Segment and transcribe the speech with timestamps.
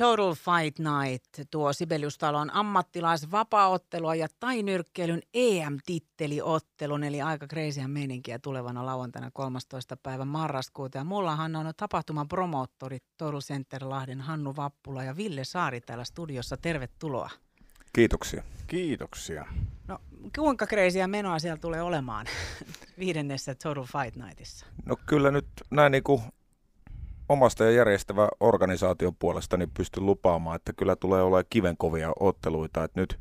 [0.00, 9.30] Total Fight Night, tuo Sibeliustalon ammattilaisvapaaottelua ja tainyrkkeilyn EM-titteliottelun, eli aika kreisiä meininkiä tulevana lauantaina
[9.30, 9.96] 13.
[9.96, 10.98] päivä marraskuuta.
[10.98, 16.56] Ja mullahan on tapahtuman promoottori Total Center Lahden Hannu Vappula ja Ville Saari täällä studiossa.
[16.56, 17.30] Tervetuloa.
[17.92, 18.42] Kiitoksia.
[18.66, 19.46] Kiitoksia.
[19.88, 19.98] No
[20.36, 22.26] kuinka kreisiä menoa siellä tulee olemaan
[22.98, 24.66] viidennessä Total Fight Nightissa?
[24.86, 26.22] No kyllä nyt näin niin kuin
[27.30, 32.84] omasta ja järjestävä organisaation puolesta niin pystyn lupaamaan, että kyllä tulee olemaan kivenkovia otteluita.
[32.84, 33.18] Että nyt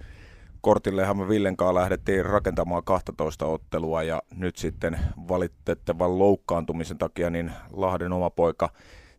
[0.62, 7.52] kortillehan me Villen kanssa lähdettiin rakentamaan 12 ottelua ja nyt sitten valitettavan loukkaantumisen takia niin
[7.72, 8.70] Lahden oma poika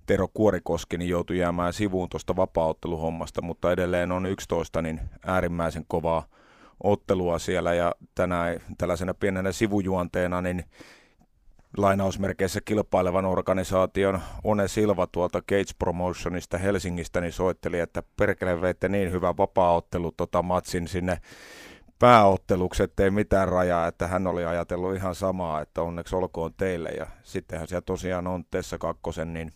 [0.06, 6.26] Tero Kuorikoski niin joutui jäämään sivuun tuosta vapaaotteluhommasta, mutta edelleen on 11 niin äärimmäisen kovaa
[6.82, 10.64] ottelua siellä ja tänään tällaisena pienenä sivujuonteena niin
[11.76, 19.12] lainausmerkeissä kilpailevan organisaation One Silva tuolta Gates Promotionista Helsingistä niin soitteli, että perkele veitte niin
[19.12, 21.20] hyvä vapaaottelu tota matsin sinne
[21.98, 26.88] pääotteluksi, ettei mitään rajaa, että hän oli ajatellut ihan samaa, että onneksi olkoon teille.
[26.88, 29.52] Ja sittenhän siellä tosiaan on Tessa Kakkosen niin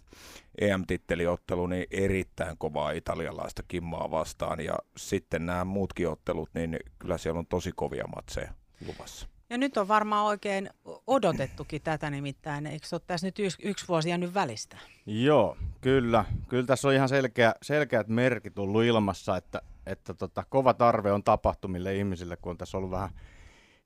[0.60, 4.60] EM-titteliottelu niin erittäin kovaa italialaista kimmaa vastaan.
[4.60, 8.52] Ja sitten nämä muutkin ottelut, niin kyllä siellä on tosi kovia matseja
[8.86, 9.28] luvassa.
[9.50, 10.70] Ja nyt on varmaan oikein
[11.06, 12.66] odotettukin tätä nimittäin.
[12.66, 14.78] Eikö ole tässä nyt yksi, yksi vuosi jäänyt välistä?
[15.06, 16.24] Joo, kyllä.
[16.48, 21.24] Kyllä tässä on ihan selkeä, selkeät merkit ollut ilmassa, että, että tota, kova tarve on
[21.24, 23.10] tapahtumille ihmisille, kun on tässä ollut vähän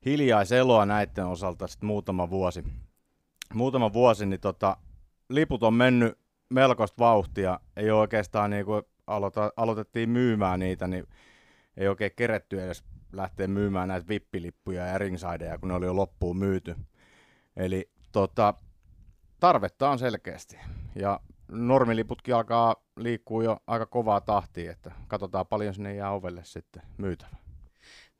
[0.05, 2.63] hiljaiseloa näiden osalta sitten muutama vuosi.
[3.53, 4.77] Muutama vuosi, niin tota,
[5.29, 6.17] liput on mennyt
[6.49, 7.59] melkoista vauhtia.
[7.75, 11.07] Ei ole oikeastaan, niin kuin aloita, aloitettiin myymään niitä, niin
[11.77, 16.37] ei oikein keretty edes lähteä myymään näitä vippilippuja ja ringsideja, kun ne oli jo loppuun
[16.37, 16.75] myyty.
[17.59, 18.53] Eli tota,
[19.39, 20.57] tarvetta on selkeästi.
[20.95, 26.81] Ja normiliputkin alkaa liikkua jo aika kovaa tahtia, että katsotaan paljon sinne jää ovelle sitten
[26.97, 27.35] myytävä.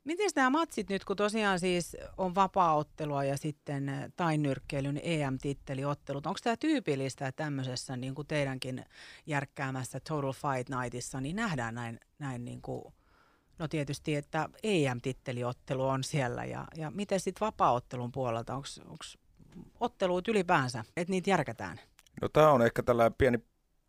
[0.04, 6.56] Miten nämä matsit nyt, kun tosiaan siis on vapaaottelua ja sitten tainyrkkeilyn EM-titteliottelut, onko tämä
[6.56, 8.84] tyypillistä tämmöisessä niin kuin teidänkin
[9.26, 12.84] järkkäämässä Total Fight Nightissa, niin nähdään näin, näin niin kuin
[13.60, 18.66] No tietysti, että EM-titteliottelu on siellä ja, ja miten sitten vapaaottelun puolelta, onko
[19.80, 21.80] otteluut ylipäänsä, että niitä järkätään?
[22.22, 23.38] No tämä on ehkä tällainen pieni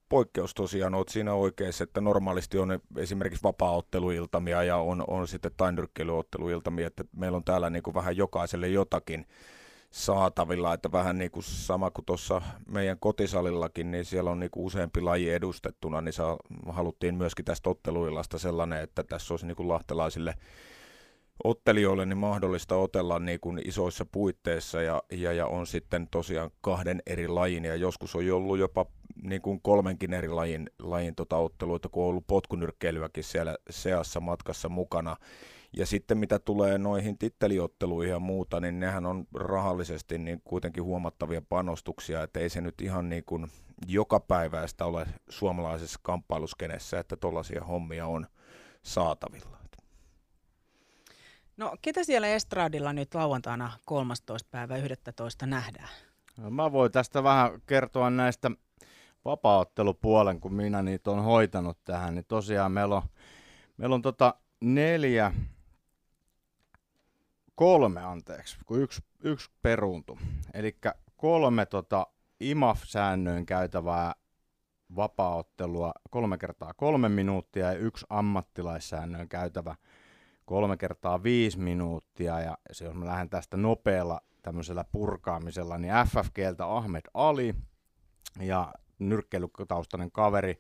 [0.10, 6.88] poikkeus tosiaan, olet siinä oikeassa, että normaalisti on esimerkiksi vapaaotteluiltamia ja on, on sitten tainyrkkeilyotteluiltamia,
[6.88, 9.26] että meillä on täällä niin kuin vähän jokaiselle jotakin
[9.92, 14.66] saatavilla, että vähän niin kuin sama kuin tuossa meidän kotisalillakin, niin siellä on niin kuin
[14.66, 16.38] useampi laji edustettuna, niin saa,
[16.70, 20.34] haluttiin myöskin tästä otteluillasta sellainen, että tässä olisi niin kuin lahtelaisille
[21.44, 27.02] ottelijoille niin mahdollista otella niin kuin isoissa puitteissa ja, ja, ja, on sitten tosiaan kahden
[27.06, 28.85] eri lajin ja joskus on ollut jopa
[29.24, 34.69] niin kuin kolmenkin eri lajin, lajin tota otteluita, kun on ollut potkunyrkkeilyäkin siellä seassa matkassa
[34.69, 35.16] mukana.
[35.78, 41.41] Ja sitten mitä tulee noihin titteliotteluihin ja muuta, niin nehän on rahallisesti niin kuitenkin huomattavia
[41.50, 43.47] panostuksia, että ei se nyt ihan niin kuin
[43.88, 48.28] joka päiväistä ole suomalaisessa kamppailuskenessä, että tuollaisia hommia on
[48.84, 49.61] saatavilla.
[51.57, 54.50] No ketä siellä Estradilla nyt lauantaina 13.
[54.51, 55.45] päivä 11.
[55.45, 55.89] nähdään?
[56.38, 58.51] No, mä voin tästä vähän kertoa näistä
[59.25, 63.03] vapaaottelupuolen, kun minä niitä on hoitanut tähän, niin tosiaan meillä on,
[63.78, 65.34] meillä on tota neljä
[67.56, 70.19] kolme anteeksi, kun yksi, yksi peruuntu.
[70.53, 70.78] Eli
[71.18, 72.07] kolme tota,
[72.39, 74.13] IMAF-säännöön käytävää
[74.95, 79.75] vapaaottelua kolme kertaa kolme minuuttia ja yksi ammattilaissäännöön käytävä
[80.46, 82.40] kolme kertaa viisi minuuttia.
[82.40, 87.56] Ja se, jos mä lähden tästä nopealla tämmöisellä purkaamisella, niin FFGltä Ahmed Ali
[88.40, 90.59] ja nyrkkeilytaustainen kaveri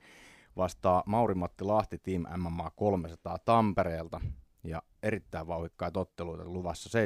[0.57, 4.21] vastaa Mauri-Matti Lahti Team MMA 300 Tampereelta
[4.63, 6.99] ja erittäin vauhikkaita otteluita luvassa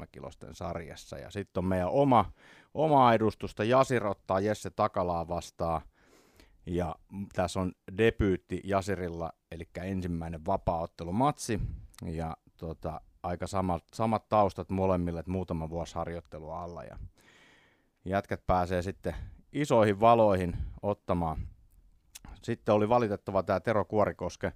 [0.00, 1.18] 70,3 kilosten sarjassa.
[1.18, 2.32] Ja sitten on meidän oma,
[2.74, 4.02] oma edustusta, Jasir
[4.42, 5.80] Jesse Takalaa vastaan.
[6.66, 6.94] Ja
[7.32, 11.60] tässä on debyytti Jasirilla, eli ensimmäinen vapaaottelumatsi.
[12.04, 16.84] Ja tota, aika samat, samat taustat molemmille, että muutama vuosi harjoittelua alla.
[16.84, 16.98] Ja
[18.04, 19.14] jätkät pääsee sitten
[19.52, 21.48] isoihin valoihin ottamaan.
[22.42, 24.52] Sitten oli valitettava tämä Tero Kuorikoske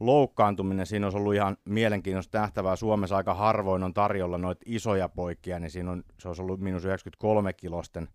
[0.00, 2.76] loukkaantuminen, siinä olisi ollut ihan mielenkiintoista nähtävää.
[2.76, 6.84] Suomessa aika harvoin on tarjolla noita isoja poikia, niin siinä on, se olisi ollut minus
[6.84, 8.08] 93 kilosten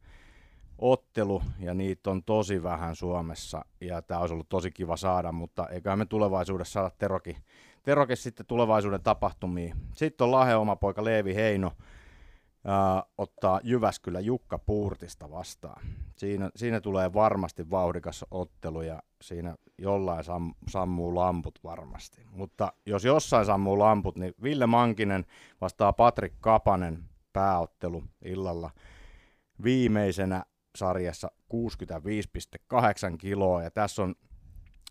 [0.81, 5.67] ottelu, ja niitä on tosi vähän Suomessa, ja tämä olisi ollut tosi kiva saada, mutta
[5.67, 7.37] eiköhän me tulevaisuudessa saada Terokin,
[7.83, 9.73] Terokin sitten tulevaisuuden tapahtumiin.
[9.95, 11.71] Sitten on Lahe oma poika Leevi Heino,
[12.65, 15.83] ää, ottaa Jyväskylä Jukka Puurtista vastaan.
[16.15, 22.21] Siinä, siinä tulee varmasti vauhdikas ottelu ja siinä jollain sam, sammuu lamput varmasti.
[22.31, 25.25] Mutta jos jossain sammuu lamput, niin Ville Mankinen
[25.61, 27.03] vastaa Patrik Kapanen
[27.33, 28.71] pääottelu illalla
[29.63, 30.45] viimeisenä
[30.77, 33.63] sarjassa 65,8 kiloa.
[33.63, 34.15] Ja tässä on,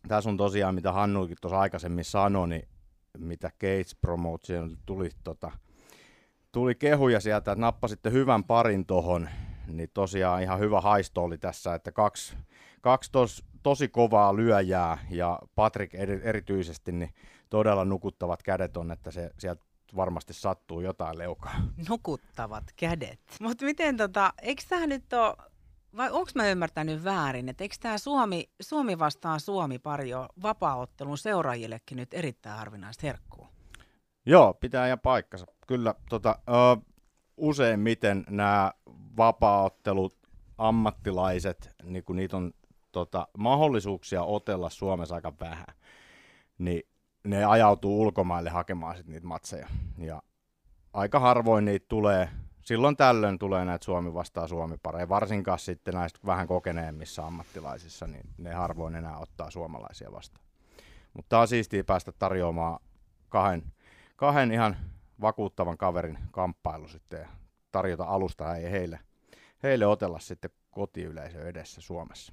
[0.08, 2.68] tässä on tosiaan, mitä Hannuikin tuossa aikaisemmin sanoi, niin
[3.18, 5.50] mitä Gates Promotion tuli, tota,
[6.52, 9.28] tuli kehuja sieltä, että nappasitte hyvän parin tohon,
[9.66, 12.36] niin tosiaan ihan hyvä haisto oli tässä, että kaksi,
[12.80, 17.14] kaksi tos, tosi kovaa lyöjää ja Patrick eri, erityisesti niin
[17.50, 19.64] todella nukuttavat kädet on, että se sieltä
[19.96, 21.54] varmasti sattuu jotain leukaa.
[21.88, 23.20] Nukuttavat kädet.
[23.40, 25.49] Mutta miten tota, eikö tämä nyt ole,
[25.96, 30.10] vai onko mä ymmärtänyt väärin, että eikö tämä Suomi, Suomi vastaan Suomi pari
[30.42, 33.48] vapaaottelun seuraajillekin nyt erittäin harvinaista herkkuu?
[34.26, 35.46] Joo, pitää ihan paikkansa.
[35.66, 36.52] Kyllä tota, ö,
[37.36, 38.72] useimmiten nämä
[39.16, 40.18] vapaaottelut,
[40.58, 42.52] ammattilaiset, niin kun niitä on
[42.92, 45.66] tota, mahdollisuuksia otella Suomessa aika vähän,
[46.58, 46.82] niin
[47.24, 49.68] ne ajautuu ulkomaille hakemaan sit niitä matseja.
[49.98, 50.22] Ja
[50.92, 52.28] aika harvoin niitä tulee,
[52.70, 58.26] silloin tällöin tulee näitä Suomi vastaa Suomi pareja, varsinkaan sitten näistä vähän kokeneemmissa ammattilaisissa, niin
[58.38, 60.46] ne harvoin enää ottaa suomalaisia vastaan.
[61.14, 62.80] Mutta on siistiä päästä tarjoamaan
[63.28, 63.62] kahden,
[64.16, 64.76] kahden ihan
[65.20, 67.28] vakuuttavan kaverin kamppailu sitten ja
[67.72, 69.00] tarjota alusta ei heille,
[69.62, 72.32] heille otella sitten kotiyleisö edessä Suomessa.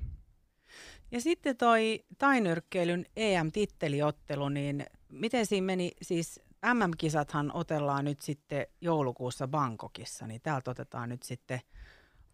[1.12, 6.40] Ja sitten toi tainyrkkeilyn EM-titteliottelu, niin miten siinä meni, siis
[6.74, 11.62] MM-kisathan otellaan nyt sitten joulukuussa Bangkokissa, niin täältä otetaan nyt sitten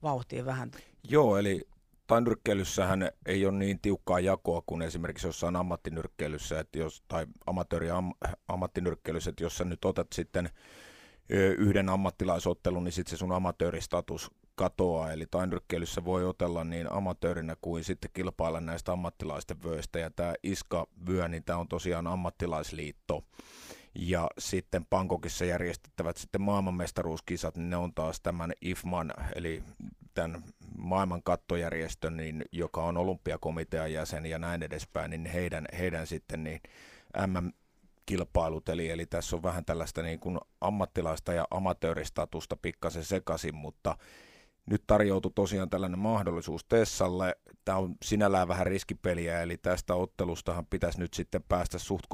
[0.03, 0.71] vauhtiin vähän.
[1.09, 1.67] Joo, eli
[2.07, 8.13] tainyrkkeilyssähän ei ole niin tiukkaa jakoa kuin esimerkiksi jossain ammattinyrkkeilyssä, että jos, tai amatööri am,
[8.47, 10.49] ammattinyrkkeilyssä, että jos sä nyt otat sitten
[11.57, 17.83] yhden ammattilaisottelun, niin sitten se sun amatööristatus katoaa, eli tainrykkeilyssä voi otella niin amatöörinä kuin
[17.83, 23.23] sitten kilpailla näistä ammattilaisten vöistä, ja tämä ISKA-vyö, niin tämä on tosiaan ammattilaisliitto,
[23.95, 29.63] ja sitten Pankokissa järjestettävät sitten maailmanmestaruuskisat, niin ne on taas tämän IFMAN, eli
[30.13, 30.43] tämän
[30.77, 36.61] maailman kattojärjestön, niin, joka on olympiakomitean jäsen ja näin edespäin, niin heidän, heidän sitten niin
[37.27, 37.51] MM
[38.05, 43.97] kilpailut, eli, eli tässä on vähän tällaista niin kuin ammattilaista ja amatööristatusta pikkasen sekaisin, mutta
[44.65, 47.35] nyt tarjoutui tosiaan tällainen mahdollisuus Tessalle.
[47.65, 52.05] Tämä on sinällään vähän riskipeliä, eli tästä ottelustahan pitäisi nyt sitten päästä suht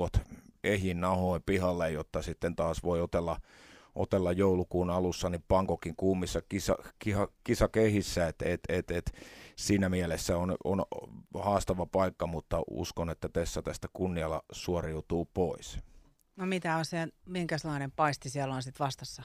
[0.64, 3.40] ehin nahoin pihalle, jotta sitten taas voi otella,
[3.96, 9.12] otella joulukuun alussa niin Pankokin kuumissa kisa, kiha, kisakehissä, että et, et, et,
[9.56, 10.84] siinä mielessä on, on
[11.34, 15.80] haastava paikka, mutta uskon, että Tessa tästä kunnialla suoriutuu pois.
[16.36, 19.24] No mitä on se, minkälainen paisti siellä on sitten vastassa?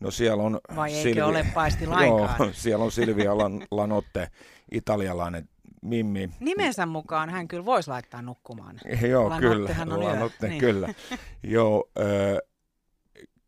[0.00, 0.60] No siellä on...
[0.76, 2.36] Vai eikö Silvia, ole paisti lainkaan?
[2.38, 4.30] Joo, siellä on Silvia Lan, Lanotte,
[4.72, 5.48] italialainen
[5.82, 6.30] Mimmi.
[6.40, 8.80] Nimensä mukaan hän kyllä voisi laittaa nukkumaan.
[9.10, 10.08] Joo, Lanottehan kyllä.
[10.08, 10.60] On Lanotte, niin.
[10.60, 10.88] kyllä.
[11.42, 12.38] Joo, ö,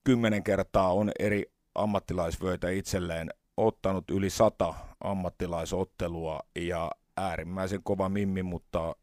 [0.05, 1.45] kymmenen kertaa on eri
[1.75, 8.97] ammattilaisvöitä itselleen ottanut yli sata ammattilaisottelua ja äärimmäisen kova Mimmi, mutta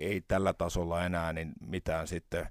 [0.00, 2.46] ei tällä tasolla enää niin mitään sitten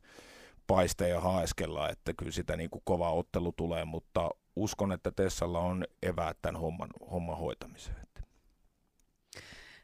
[0.67, 5.85] paisteja haeskella, että kyllä sitä niin kuin kova ottelu tulee, mutta uskon, että Tessalla on
[6.03, 8.08] eväät tämän homman, homman hoitamiseen.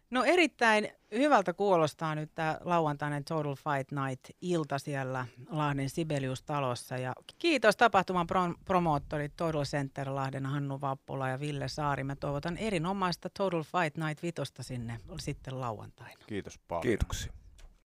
[0.10, 6.98] No erittäin hyvältä kuulostaa nyt tämä lauantainen Total Fight Night-ilta siellä Lahden Sibelius-talossa.
[6.98, 12.03] Ja kiitos tapahtuman pro- promoottorit Total Center Lahden Hannu Vappula ja Ville Saari.
[12.03, 16.25] Mä toivotan erinomaista Total Fight Night vitosta sinne sitten lauantaina.
[16.27, 16.82] Kiitos paljon.
[16.82, 17.34] Kiitoksia.